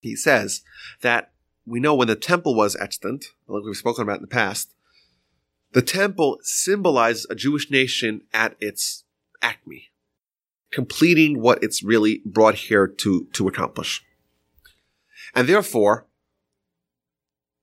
[0.00, 0.62] He says
[1.02, 1.32] that
[1.66, 4.73] we know when the temple was extant, like we've spoken about in the past,
[5.74, 9.04] the temple symbolizes a Jewish nation at its
[9.42, 9.90] acme,
[10.70, 14.04] completing what it's really brought here to, to accomplish.
[15.34, 16.06] And therefore,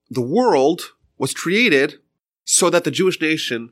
[0.09, 1.99] the world was created
[2.43, 3.71] so that the Jewish nation,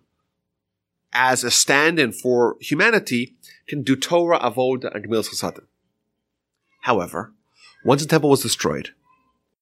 [1.11, 3.35] as a stand-in for humanity,
[3.67, 5.65] can do Torah, Avodah, and Gemilas Chasadim.
[6.83, 7.33] However,
[7.83, 8.91] once the temple was destroyed,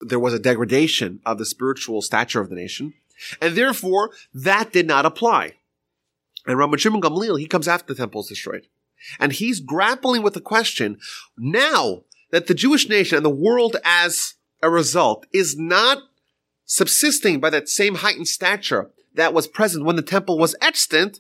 [0.02, 2.94] there was a degradation of the spiritual stature of the nation,
[3.42, 5.54] and therefore that did not apply.
[6.46, 8.68] And Rabbi Shimon Gamliel, he comes after the temple is destroyed.
[9.20, 10.98] And he's grappling with the question,
[11.38, 16.00] now that the Jewish nation and the world as a result is not
[16.66, 21.20] subsisting by that same heightened stature that was present when the temple was extant,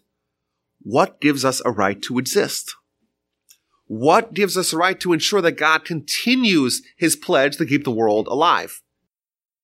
[0.82, 2.76] what gives us a right to exist?
[3.88, 7.92] What gives us a right to ensure that God continues his pledge to keep the
[7.92, 8.82] world alive?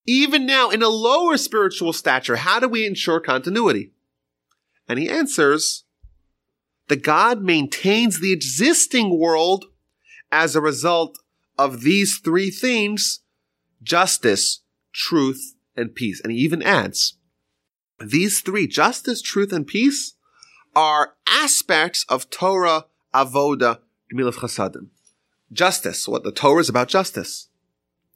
[0.05, 3.91] Even now, in a lower spiritual stature, how do we ensure continuity?
[4.87, 5.85] And he answers
[6.89, 9.65] that God maintains the existing world
[10.31, 11.19] as a result
[11.57, 13.21] of these three things
[13.81, 14.61] justice,
[14.93, 16.21] truth, and peace.
[16.21, 17.17] And he even adds,
[17.99, 20.15] these three, justice, truth, and peace,
[20.75, 23.79] are aspects of Torah, Avoda,
[24.11, 24.87] Gemilas Chasadim.
[25.51, 27.49] Justice, what the Torah is about justice.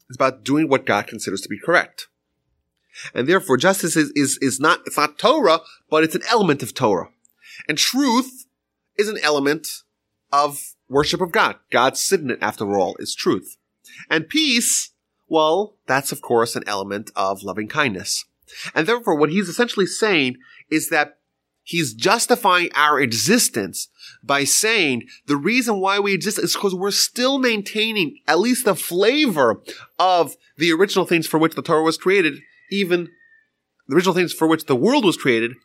[0.10, 2.08] It's about doing what God considers to be correct.
[3.14, 6.74] And therefore, justice is, is, is not, it's not Torah, but it's an element of
[6.74, 7.10] Torah.
[7.68, 8.46] And truth
[8.98, 9.84] is an element
[10.32, 11.58] of worship of God.
[11.72, 13.58] God's signet, after all, is truth.
[14.10, 14.92] And peace,
[15.28, 18.26] well, that's of course an element of loving kindness.
[18.74, 20.38] And therefore, what he's essentially saying
[20.70, 21.17] is that
[21.68, 23.90] he's justifying our existence
[24.24, 28.74] by saying the reason why we exist is because we're still maintaining at least the
[28.74, 29.62] flavor
[30.00, 32.40] of the original things for which the Torah was created,
[32.72, 33.10] even
[33.88, 35.56] the original things for which the world was created,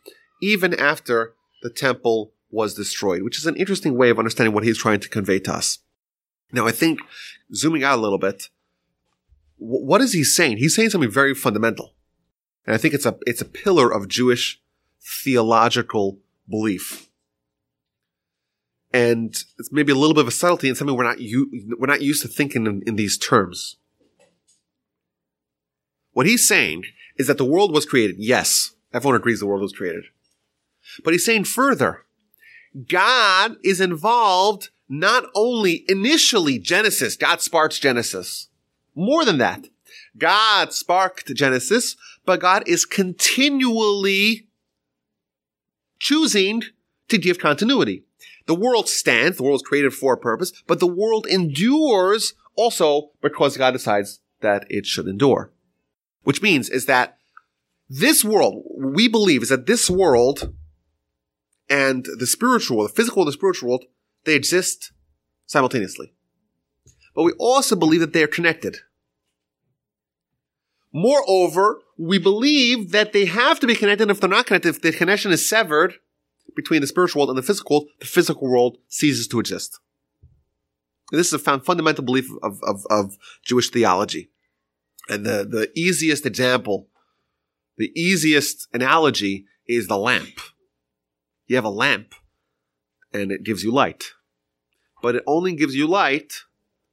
[0.41, 4.77] even after the temple was destroyed, which is an interesting way of understanding what he's
[4.77, 5.79] trying to convey to us.
[6.51, 6.99] Now, I think
[7.55, 8.49] zooming out a little bit,
[9.57, 10.57] what is he saying?
[10.57, 11.93] He's saying something very fundamental.
[12.65, 14.59] And I think it's a, it's a pillar of Jewish
[15.03, 17.09] theological belief.
[18.93, 21.87] And it's maybe a little bit of a subtlety and something we're not, u- we're
[21.87, 23.77] not used to thinking in, in these terms.
[26.11, 26.83] What he's saying
[27.17, 28.17] is that the world was created.
[28.19, 30.05] Yes, everyone agrees the world was created.
[31.03, 32.05] But he's saying further,
[32.87, 38.49] God is involved not only initially Genesis, God sparks Genesis.
[38.95, 39.67] More than that,
[40.17, 44.47] God sparked Genesis, but God is continually
[46.03, 46.61] choosing
[47.07, 48.03] to give continuity.
[48.45, 53.11] The world stands, the world is created for a purpose, but the world endures also
[53.21, 55.53] because God decides that it should endure.
[56.23, 57.17] Which means is that
[57.87, 60.53] this world, we believe is that this world
[61.69, 63.85] and the spiritual, the physical and the spiritual world,
[64.25, 64.91] they exist
[65.45, 66.13] simultaneously.
[67.15, 68.79] But we also believe that they are connected.
[70.93, 74.11] Moreover, we believe that they have to be connected.
[74.11, 75.95] If they're not connected, if the connection is severed
[76.55, 79.79] between the spiritual world and the physical world, the physical world ceases to exist.
[81.11, 84.29] And this is a fundamental belief of, of, of Jewish theology.
[85.09, 86.87] And the, the easiest example,
[87.77, 90.39] the easiest analogy is the lamp.
[91.47, 92.13] You have a lamp
[93.11, 94.11] and it gives you light.
[95.01, 96.33] But it only gives you light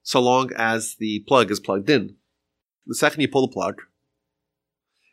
[0.02, 2.16] so long as the plug is plugged in.
[2.86, 3.82] The second you pull the plug,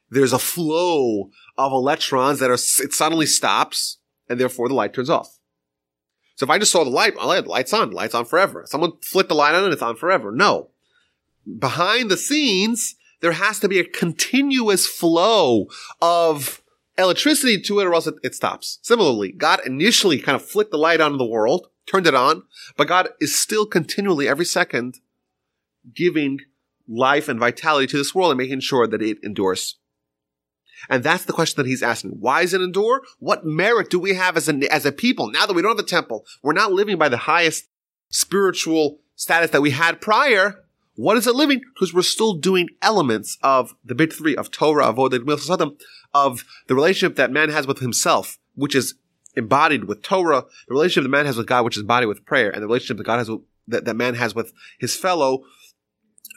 [0.10, 3.98] there's a flow of electrons that are, it suddenly stops
[4.30, 5.38] and therefore the light turns off.
[6.36, 8.64] So if I just saw the light, light's on, light's on forever.
[8.68, 10.32] Someone flicked the light on and it's on forever.
[10.32, 10.70] No.
[11.58, 15.68] Behind the scenes, there has to be a continuous flow
[16.02, 16.62] of
[16.98, 18.80] electricity to it or else it, it stops.
[18.82, 22.44] Similarly, God initially kind of flicked the light on to the world, turned it on,
[22.76, 25.00] but God is still continually every second
[25.96, 26.40] giving
[26.88, 29.78] life and vitality to this world and making sure that it endures.
[30.90, 32.12] And that's the question that he's asking.
[32.20, 33.02] Why does it endure?
[33.20, 35.78] What merit do we have as a, as a people now that we don't have
[35.78, 36.26] the temple?
[36.44, 37.66] We're not living by the highest
[38.10, 40.64] spiritual status that we had prior.
[40.96, 41.62] What is it living?
[41.74, 45.74] Because we're still doing elements of the big three of Torah, Avodah, Mitzvah,
[46.14, 48.96] of the relationship that man has with himself, which is
[49.36, 52.50] embodied with Torah, the relationship that man has with God, which is embodied with prayer,
[52.50, 55.44] and the relationship that God has with, that, that man has with his fellow,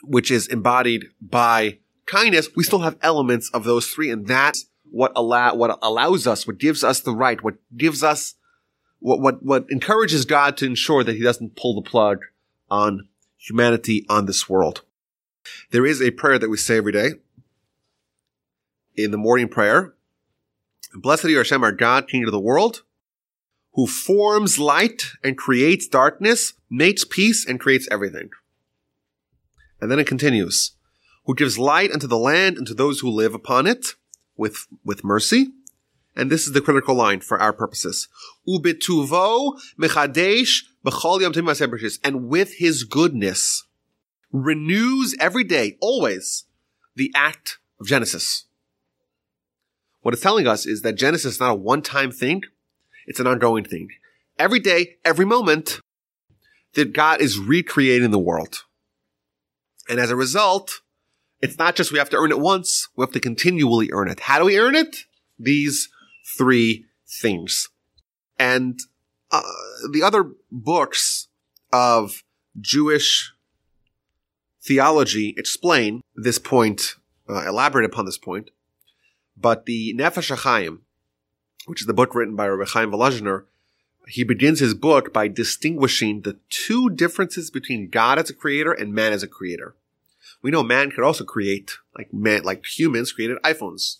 [0.03, 1.79] which is embodied by
[2.11, 6.45] kindness, we still have elements of those three, and that's what allow what allows us,
[6.45, 8.35] what gives us the right, what gives us,
[8.99, 12.25] what, what, what encourages God to ensure that he doesn't pull the plug
[12.69, 14.81] on humanity on this world.
[15.71, 17.11] There is a prayer that we say every day
[18.95, 19.93] in the morning prayer.
[20.93, 22.83] Blessed are Hashem, our God, King of the world,
[23.73, 28.29] who forms light and creates darkness, makes peace and creates everything.
[29.79, 30.73] And then it continues,
[31.25, 33.95] who gives light unto the land and to those who live upon it
[34.35, 35.47] with, with mercy.
[36.15, 38.07] And this is the critical line for our purposes.
[42.03, 43.63] And with his goodness
[44.31, 46.45] renews every day, always,
[46.95, 48.45] the act of Genesis.
[50.01, 52.43] What it's telling us is that Genesis is not a one-time thing.
[53.05, 53.89] It's an ongoing thing.
[54.37, 55.79] Every day, every moment,
[56.73, 58.63] that God is recreating the world.
[59.89, 60.81] And as a result,
[61.41, 64.21] it's not just we have to earn it once, we have to continually earn it.
[64.21, 65.05] How do we earn it?
[65.39, 65.89] These
[66.37, 67.69] three things.
[68.37, 68.79] And
[69.31, 69.41] uh,
[69.91, 71.27] the other books
[71.71, 72.23] of
[72.59, 73.33] Jewish
[74.61, 76.95] theology explain this point,
[77.29, 78.51] uh, elaborate upon this point.
[79.35, 80.79] But the Nefesh HaChaim,
[81.65, 83.45] which is the book written by Rabbi Chaim Volozhiner,
[84.07, 88.93] he begins his book by distinguishing the two differences between God as a creator and
[88.93, 89.75] man as a creator.
[90.41, 93.97] We know man could also create, like man, like humans created iPhones.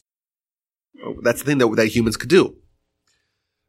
[1.04, 2.56] Oh, that's the thing that, that humans could do.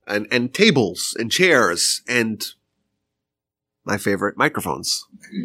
[0.07, 2.45] And, and tables and chairs and
[3.85, 5.07] my favorite microphones.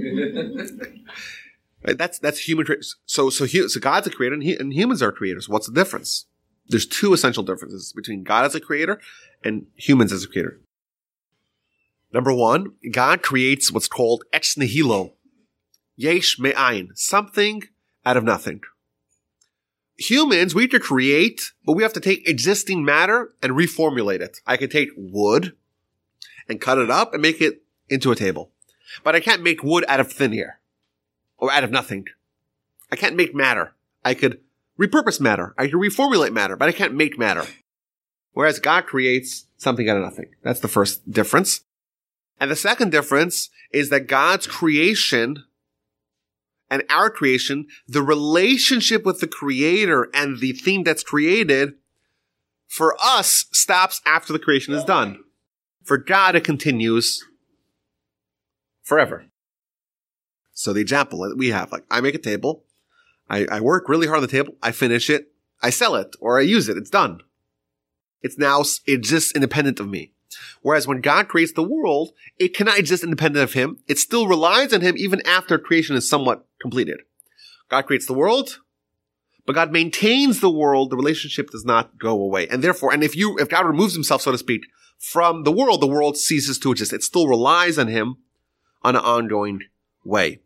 [1.85, 1.97] right?
[1.97, 2.65] That's, that's human.
[3.05, 5.47] So, so, so God's a creator and, he, and humans are creators.
[5.47, 6.25] What's the difference?
[6.67, 8.99] There's two essential differences between God as a creator
[9.43, 10.59] and humans as a creator.
[12.13, 15.13] Number one, God creates what's called ex nihilo,
[15.97, 17.63] yesh me'ayin, something
[18.05, 18.61] out of nothing.
[19.97, 24.37] Humans, we could create, but we have to take existing matter and reformulate it.
[24.45, 25.53] I can take wood
[26.47, 28.51] and cut it up and make it into a table.
[29.03, 30.59] But I can't make wood out of thin air
[31.37, 32.05] or out of nothing.
[32.91, 33.73] I can't make matter.
[34.05, 34.39] I could
[34.79, 35.53] repurpose matter.
[35.57, 37.43] I could reformulate matter, but I can't make matter.
[38.33, 40.29] Whereas God creates something out of nothing.
[40.43, 41.61] That's the first difference.
[42.39, 45.43] And the second difference is that God's creation
[46.69, 51.73] and our creation, the relationship with the creator and the thing that's created
[52.67, 55.19] for us stops after the creation is done.
[55.83, 57.23] For God, it continues
[58.83, 59.25] forever.
[60.51, 62.63] So the example that we have, like I make a table,
[63.29, 66.39] I, I work really hard on the table, I finish it, I sell it, or
[66.39, 67.19] I use it, it's done.
[68.21, 70.13] It's now, it exists independent of me.
[70.61, 73.77] Whereas when God creates the world, it cannot exist independent of Him.
[73.87, 77.01] It still relies on Him even after creation is somewhat completed.
[77.69, 78.59] God creates the world,
[79.45, 80.89] but God maintains the world.
[80.89, 82.47] The relationship does not go away.
[82.47, 84.65] And therefore, and if you, if God removes himself, so to speak,
[84.97, 86.93] from the world, the world ceases to exist.
[86.93, 88.17] It still relies on Him
[88.81, 89.61] on an ongoing
[90.03, 90.39] way.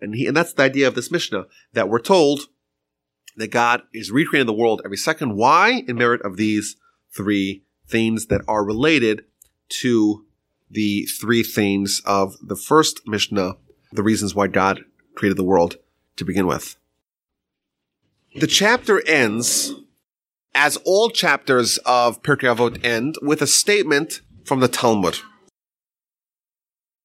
[0.00, 2.42] And he, and that's the idea of this Mishnah that we're told
[3.36, 5.36] that God is recreating the world every second.
[5.36, 5.82] Why?
[5.88, 6.76] In merit of these
[7.14, 9.24] three things that are related
[9.80, 10.26] to
[10.70, 13.56] the three things of the first Mishnah,
[13.92, 15.76] the reasons why God created the world
[16.16, 16.76] to begin with.
[18.36, 19.74] The chapter ends,
[20.54, 25.18] as all chapters of Pirkei Avot end, with a statement from the Talmud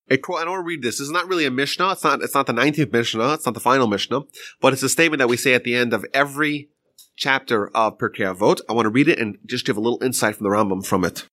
[0.10, 0.40] a quote.
[0.40, 0.98] I don't want to read this.
[0.98, 1.92] This is not really a Mishnah.
[1.92, 2.22] It's not.
[2.22, 3.34] It's not the nineteenth Mishnah.
[3.34, 4.22] It's not the final Mishnah,
[4.62, 6.70] but it's a statement that we say at the end of every
[7.16, 8.62] chapter of Pirkei Avot.
[8.70, 11.06] I want to read it and just give a little insight from the Rambam from
[11.06, 11.26] it.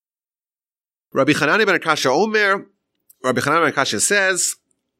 [1.13, 2.67] Rabbi Hanani ben Akasha Omer.
[3.23, 4.55] Rabbi Hanani ben Akasha says,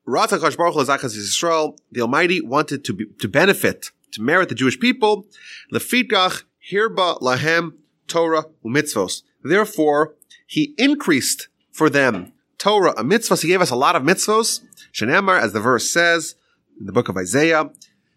[0.08, 1.78] "Rata Baruch Yisrael.
[1.92, 5.28] The Almighty wanted to be, to benefit, to merit the Jewish people.
[5.72, 7.74] Lefitgach hirba lahem
[8.08, 9.24] Torah umitzvos.
[9.44, 10.16] Therefore,
[10.48, 13.36] He increased for them Torah, a.
[13.36, 14.62] He gave us a lot of mitzvos.
[14.94, 16.36] Shenemar, as the verse says
[16.80, 17.70] in the book of Isaiah,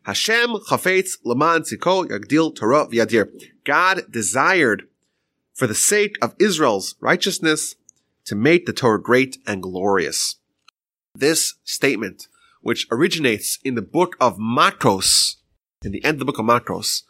[0.05, 3.29] Hashem chafetz laman tzikol yagdil Torah v'yadir.
[3.65, 4.87] God desired
[5.55, 7.75] for the sake of Israel's righteousness
[8.27, 10.37] to make the Torah great and glorious.
[11.15, 12.29] This statement,
[12.61, 15.37] which originates in the book of Makos,
[15.85, 17.03] in the end of the book of Makos,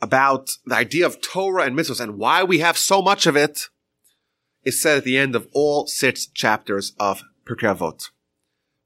[0.00, 3.68] about the idea of Torah and mitzvahs and why we have so much of it,
[4.64, 8.10] is said at the end of all six chapters of Pirkei Avot.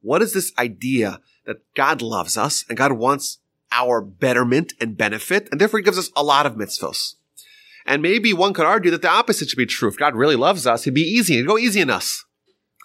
[0.02, 3.38] What is this idea that God loves us and God wants
[3.72, 7.14] our betterment and benefit, and therefore He gives us a lot of mitzvahs?
[7.86, 9.88] And maybe one could argue that the opposite should be true.
[9.88, 11.36] If God really loves us, He'd be easy.
[11.36, 12.24] He'd go easy on us.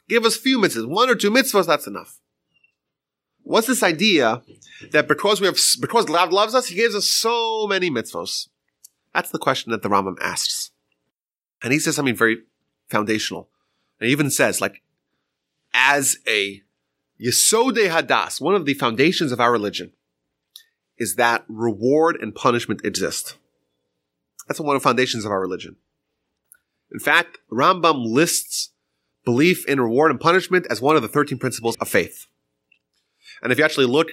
[0.07, 2.19] Give us few mitzvahs, one or two mitzvahs, that's enough.
[3.43, 4.41] What's this idea
[4.91, 8.47] that because we have, because God loves us, He gives us so many mitzvahs?
[9.13, 10.71] That's the question that the Rambam asks.
[11.63, 12.39] And he says something very
[12.89, 13.49] foundational.
[13.99, 14.83] And it even says, like,
[15.73, 16.61] as a
[17.19, 19.93] Yesode Hadas, one of the foundations of our religion,
[20.97, 23.37] is that reward and punishment exist.
[24.47, 25.77] That's one of the foundations of our religion.
[26.91, 28.71] In fact, Rambam lists
[29.25, 32.27] belief in reward and punishment as one of the 13 principles of faith.
[33.41, 34.11] And if you actually look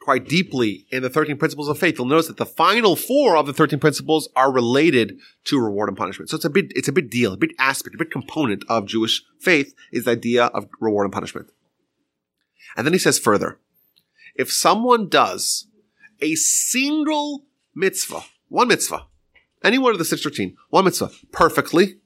[0.00, 3.46] quite deeply in the 13 principles of faith, you'll notice that the final four of
[3.46, 6.28] the 13 principles are related to reward and punishment.
[6.28, 8.86] So it's a big, it's a big deal, a big aspect, a big component of
[8.86, 11.50] Jewish faith is the idea of reward and punishment.
[12.76, 13.58] And then he says further,
[14.34, 15.68] if someone does
[16.20, 19.06] a single mitzvah, one mitzvah,
[19.62, 22.00] any one of the 613, one mitzvah, perfectly,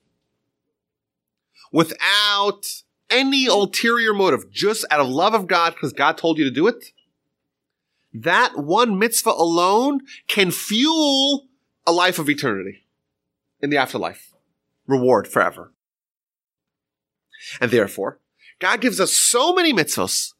[1.72, 2.66] without
[3.10, 6.66] any ulterior motive, just out of love of God, because God told you to do
[6.66, 6.92] it,
[8.12, 11.48] that one mitzvah alone can fuel
[11.86, 12.84] a life of eternity
[13.60, 14.34] in the afterlife.
[14.86, 15.72] Reward forever.
[17.60, 18.20] And therefore,
[18.58, 20.32] God gives us so many mitzvahs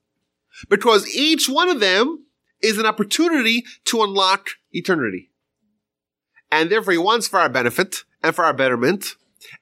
[0.68, 2.26] because each one of them
[2.61, 5.31] is an opportunity to unlock eternity.
[6.51, 9.14] And therefore he wants for our benefit and for our betterment.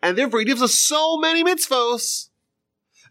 [0.02, 2.28] And therefore he gives us so many mitzvahs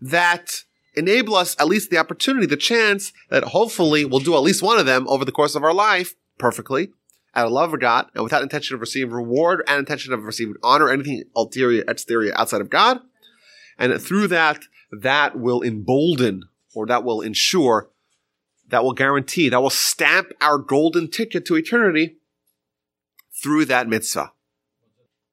[0.01, 0.63] that
[0.95, 4.79] enable us at least the opportunity, the chance that hopefully we'll do at least one
[4.79, 6.89] of them over the course of our life perfectly
[7.33, 10.55] out of love of God and without intention of receiving reward and intention of receiving
[10.63, 12.99] honor anything ulterior, exterior outside of God.
[13.77, 16.43] And through that, that will embolden
[16.73, 17.89] or that will ensure,
[18.69, 22.17] that will guarantee, that will stamp our golden ticket to eternity
[23.41, 24.31] through that mitzvah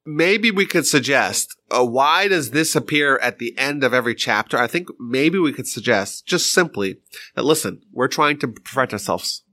[0.04, 4.58] maybe we could suggest uh, why does this appear at the end of every chapter?
[4.58, 6.98] I think maybe we could suggest just simply
[7.34, 9.44] that listen, we're trying to perfect ourselves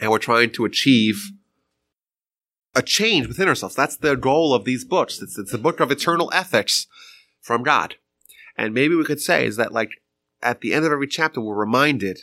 [0.00, 1.30] and we're trying to achieve
[2.74, 3.74] a change within ourselves.
[3.74, 5.20] That's the goal of these books.
[5.22, 6.86] It's, it's a book of eternal ethics
[7.40, 7.96] from God.
[8.56, 9.90] And maybe we could say is that like
[10.42, 12.20] at the end of every chapter, we're reminded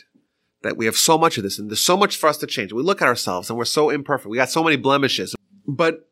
[0.62, 2.72] that we have so much of this and there's so much for us to change.
[2.72, 4.30] We look at ourselves and we're so imperfect.
[4.30, 5.34] We got so many blemishes,
[5.66, 6.08] but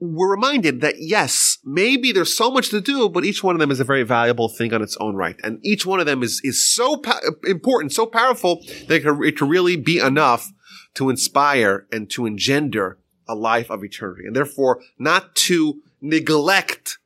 [0.00, 3.70] we're reminded that yes, maybe there's so much to do, but each one of them
[3.70, 5.36] is a very valuable thing on its own right.
[5.42, 9.22] And each one of them is, is so pa- important, so powerful that it can,
[9.24, 10.48] it can really be enough
[10.94, 14.24] to inspire and to engender a life of eternity.
[14.26, 16.98] And therefore, not to neglect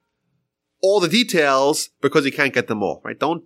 [0.83, 3.19] all the details because you can't get them all, right?
[3.19, 3.45] Don't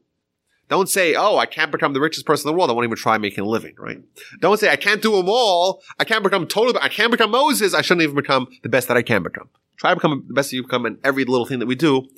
[0.68, 2.70] don't say, oh, I can't become the richest person in the world.
[2.70, 4.00] I won't even try making a living, right?
[4.40, 5.82] Don't say, I can't do them all.
[5.98, 7.74] I can't become totally, I can't become Moses.
[7.74, 9.48] I shouldn't even become the best that I can become.
[9.76, 12.08] Try to become the best that you become and every little thing that we do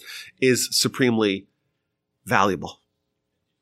[0.40, 1.46] is supremely
[2.24, 2.80] valuable.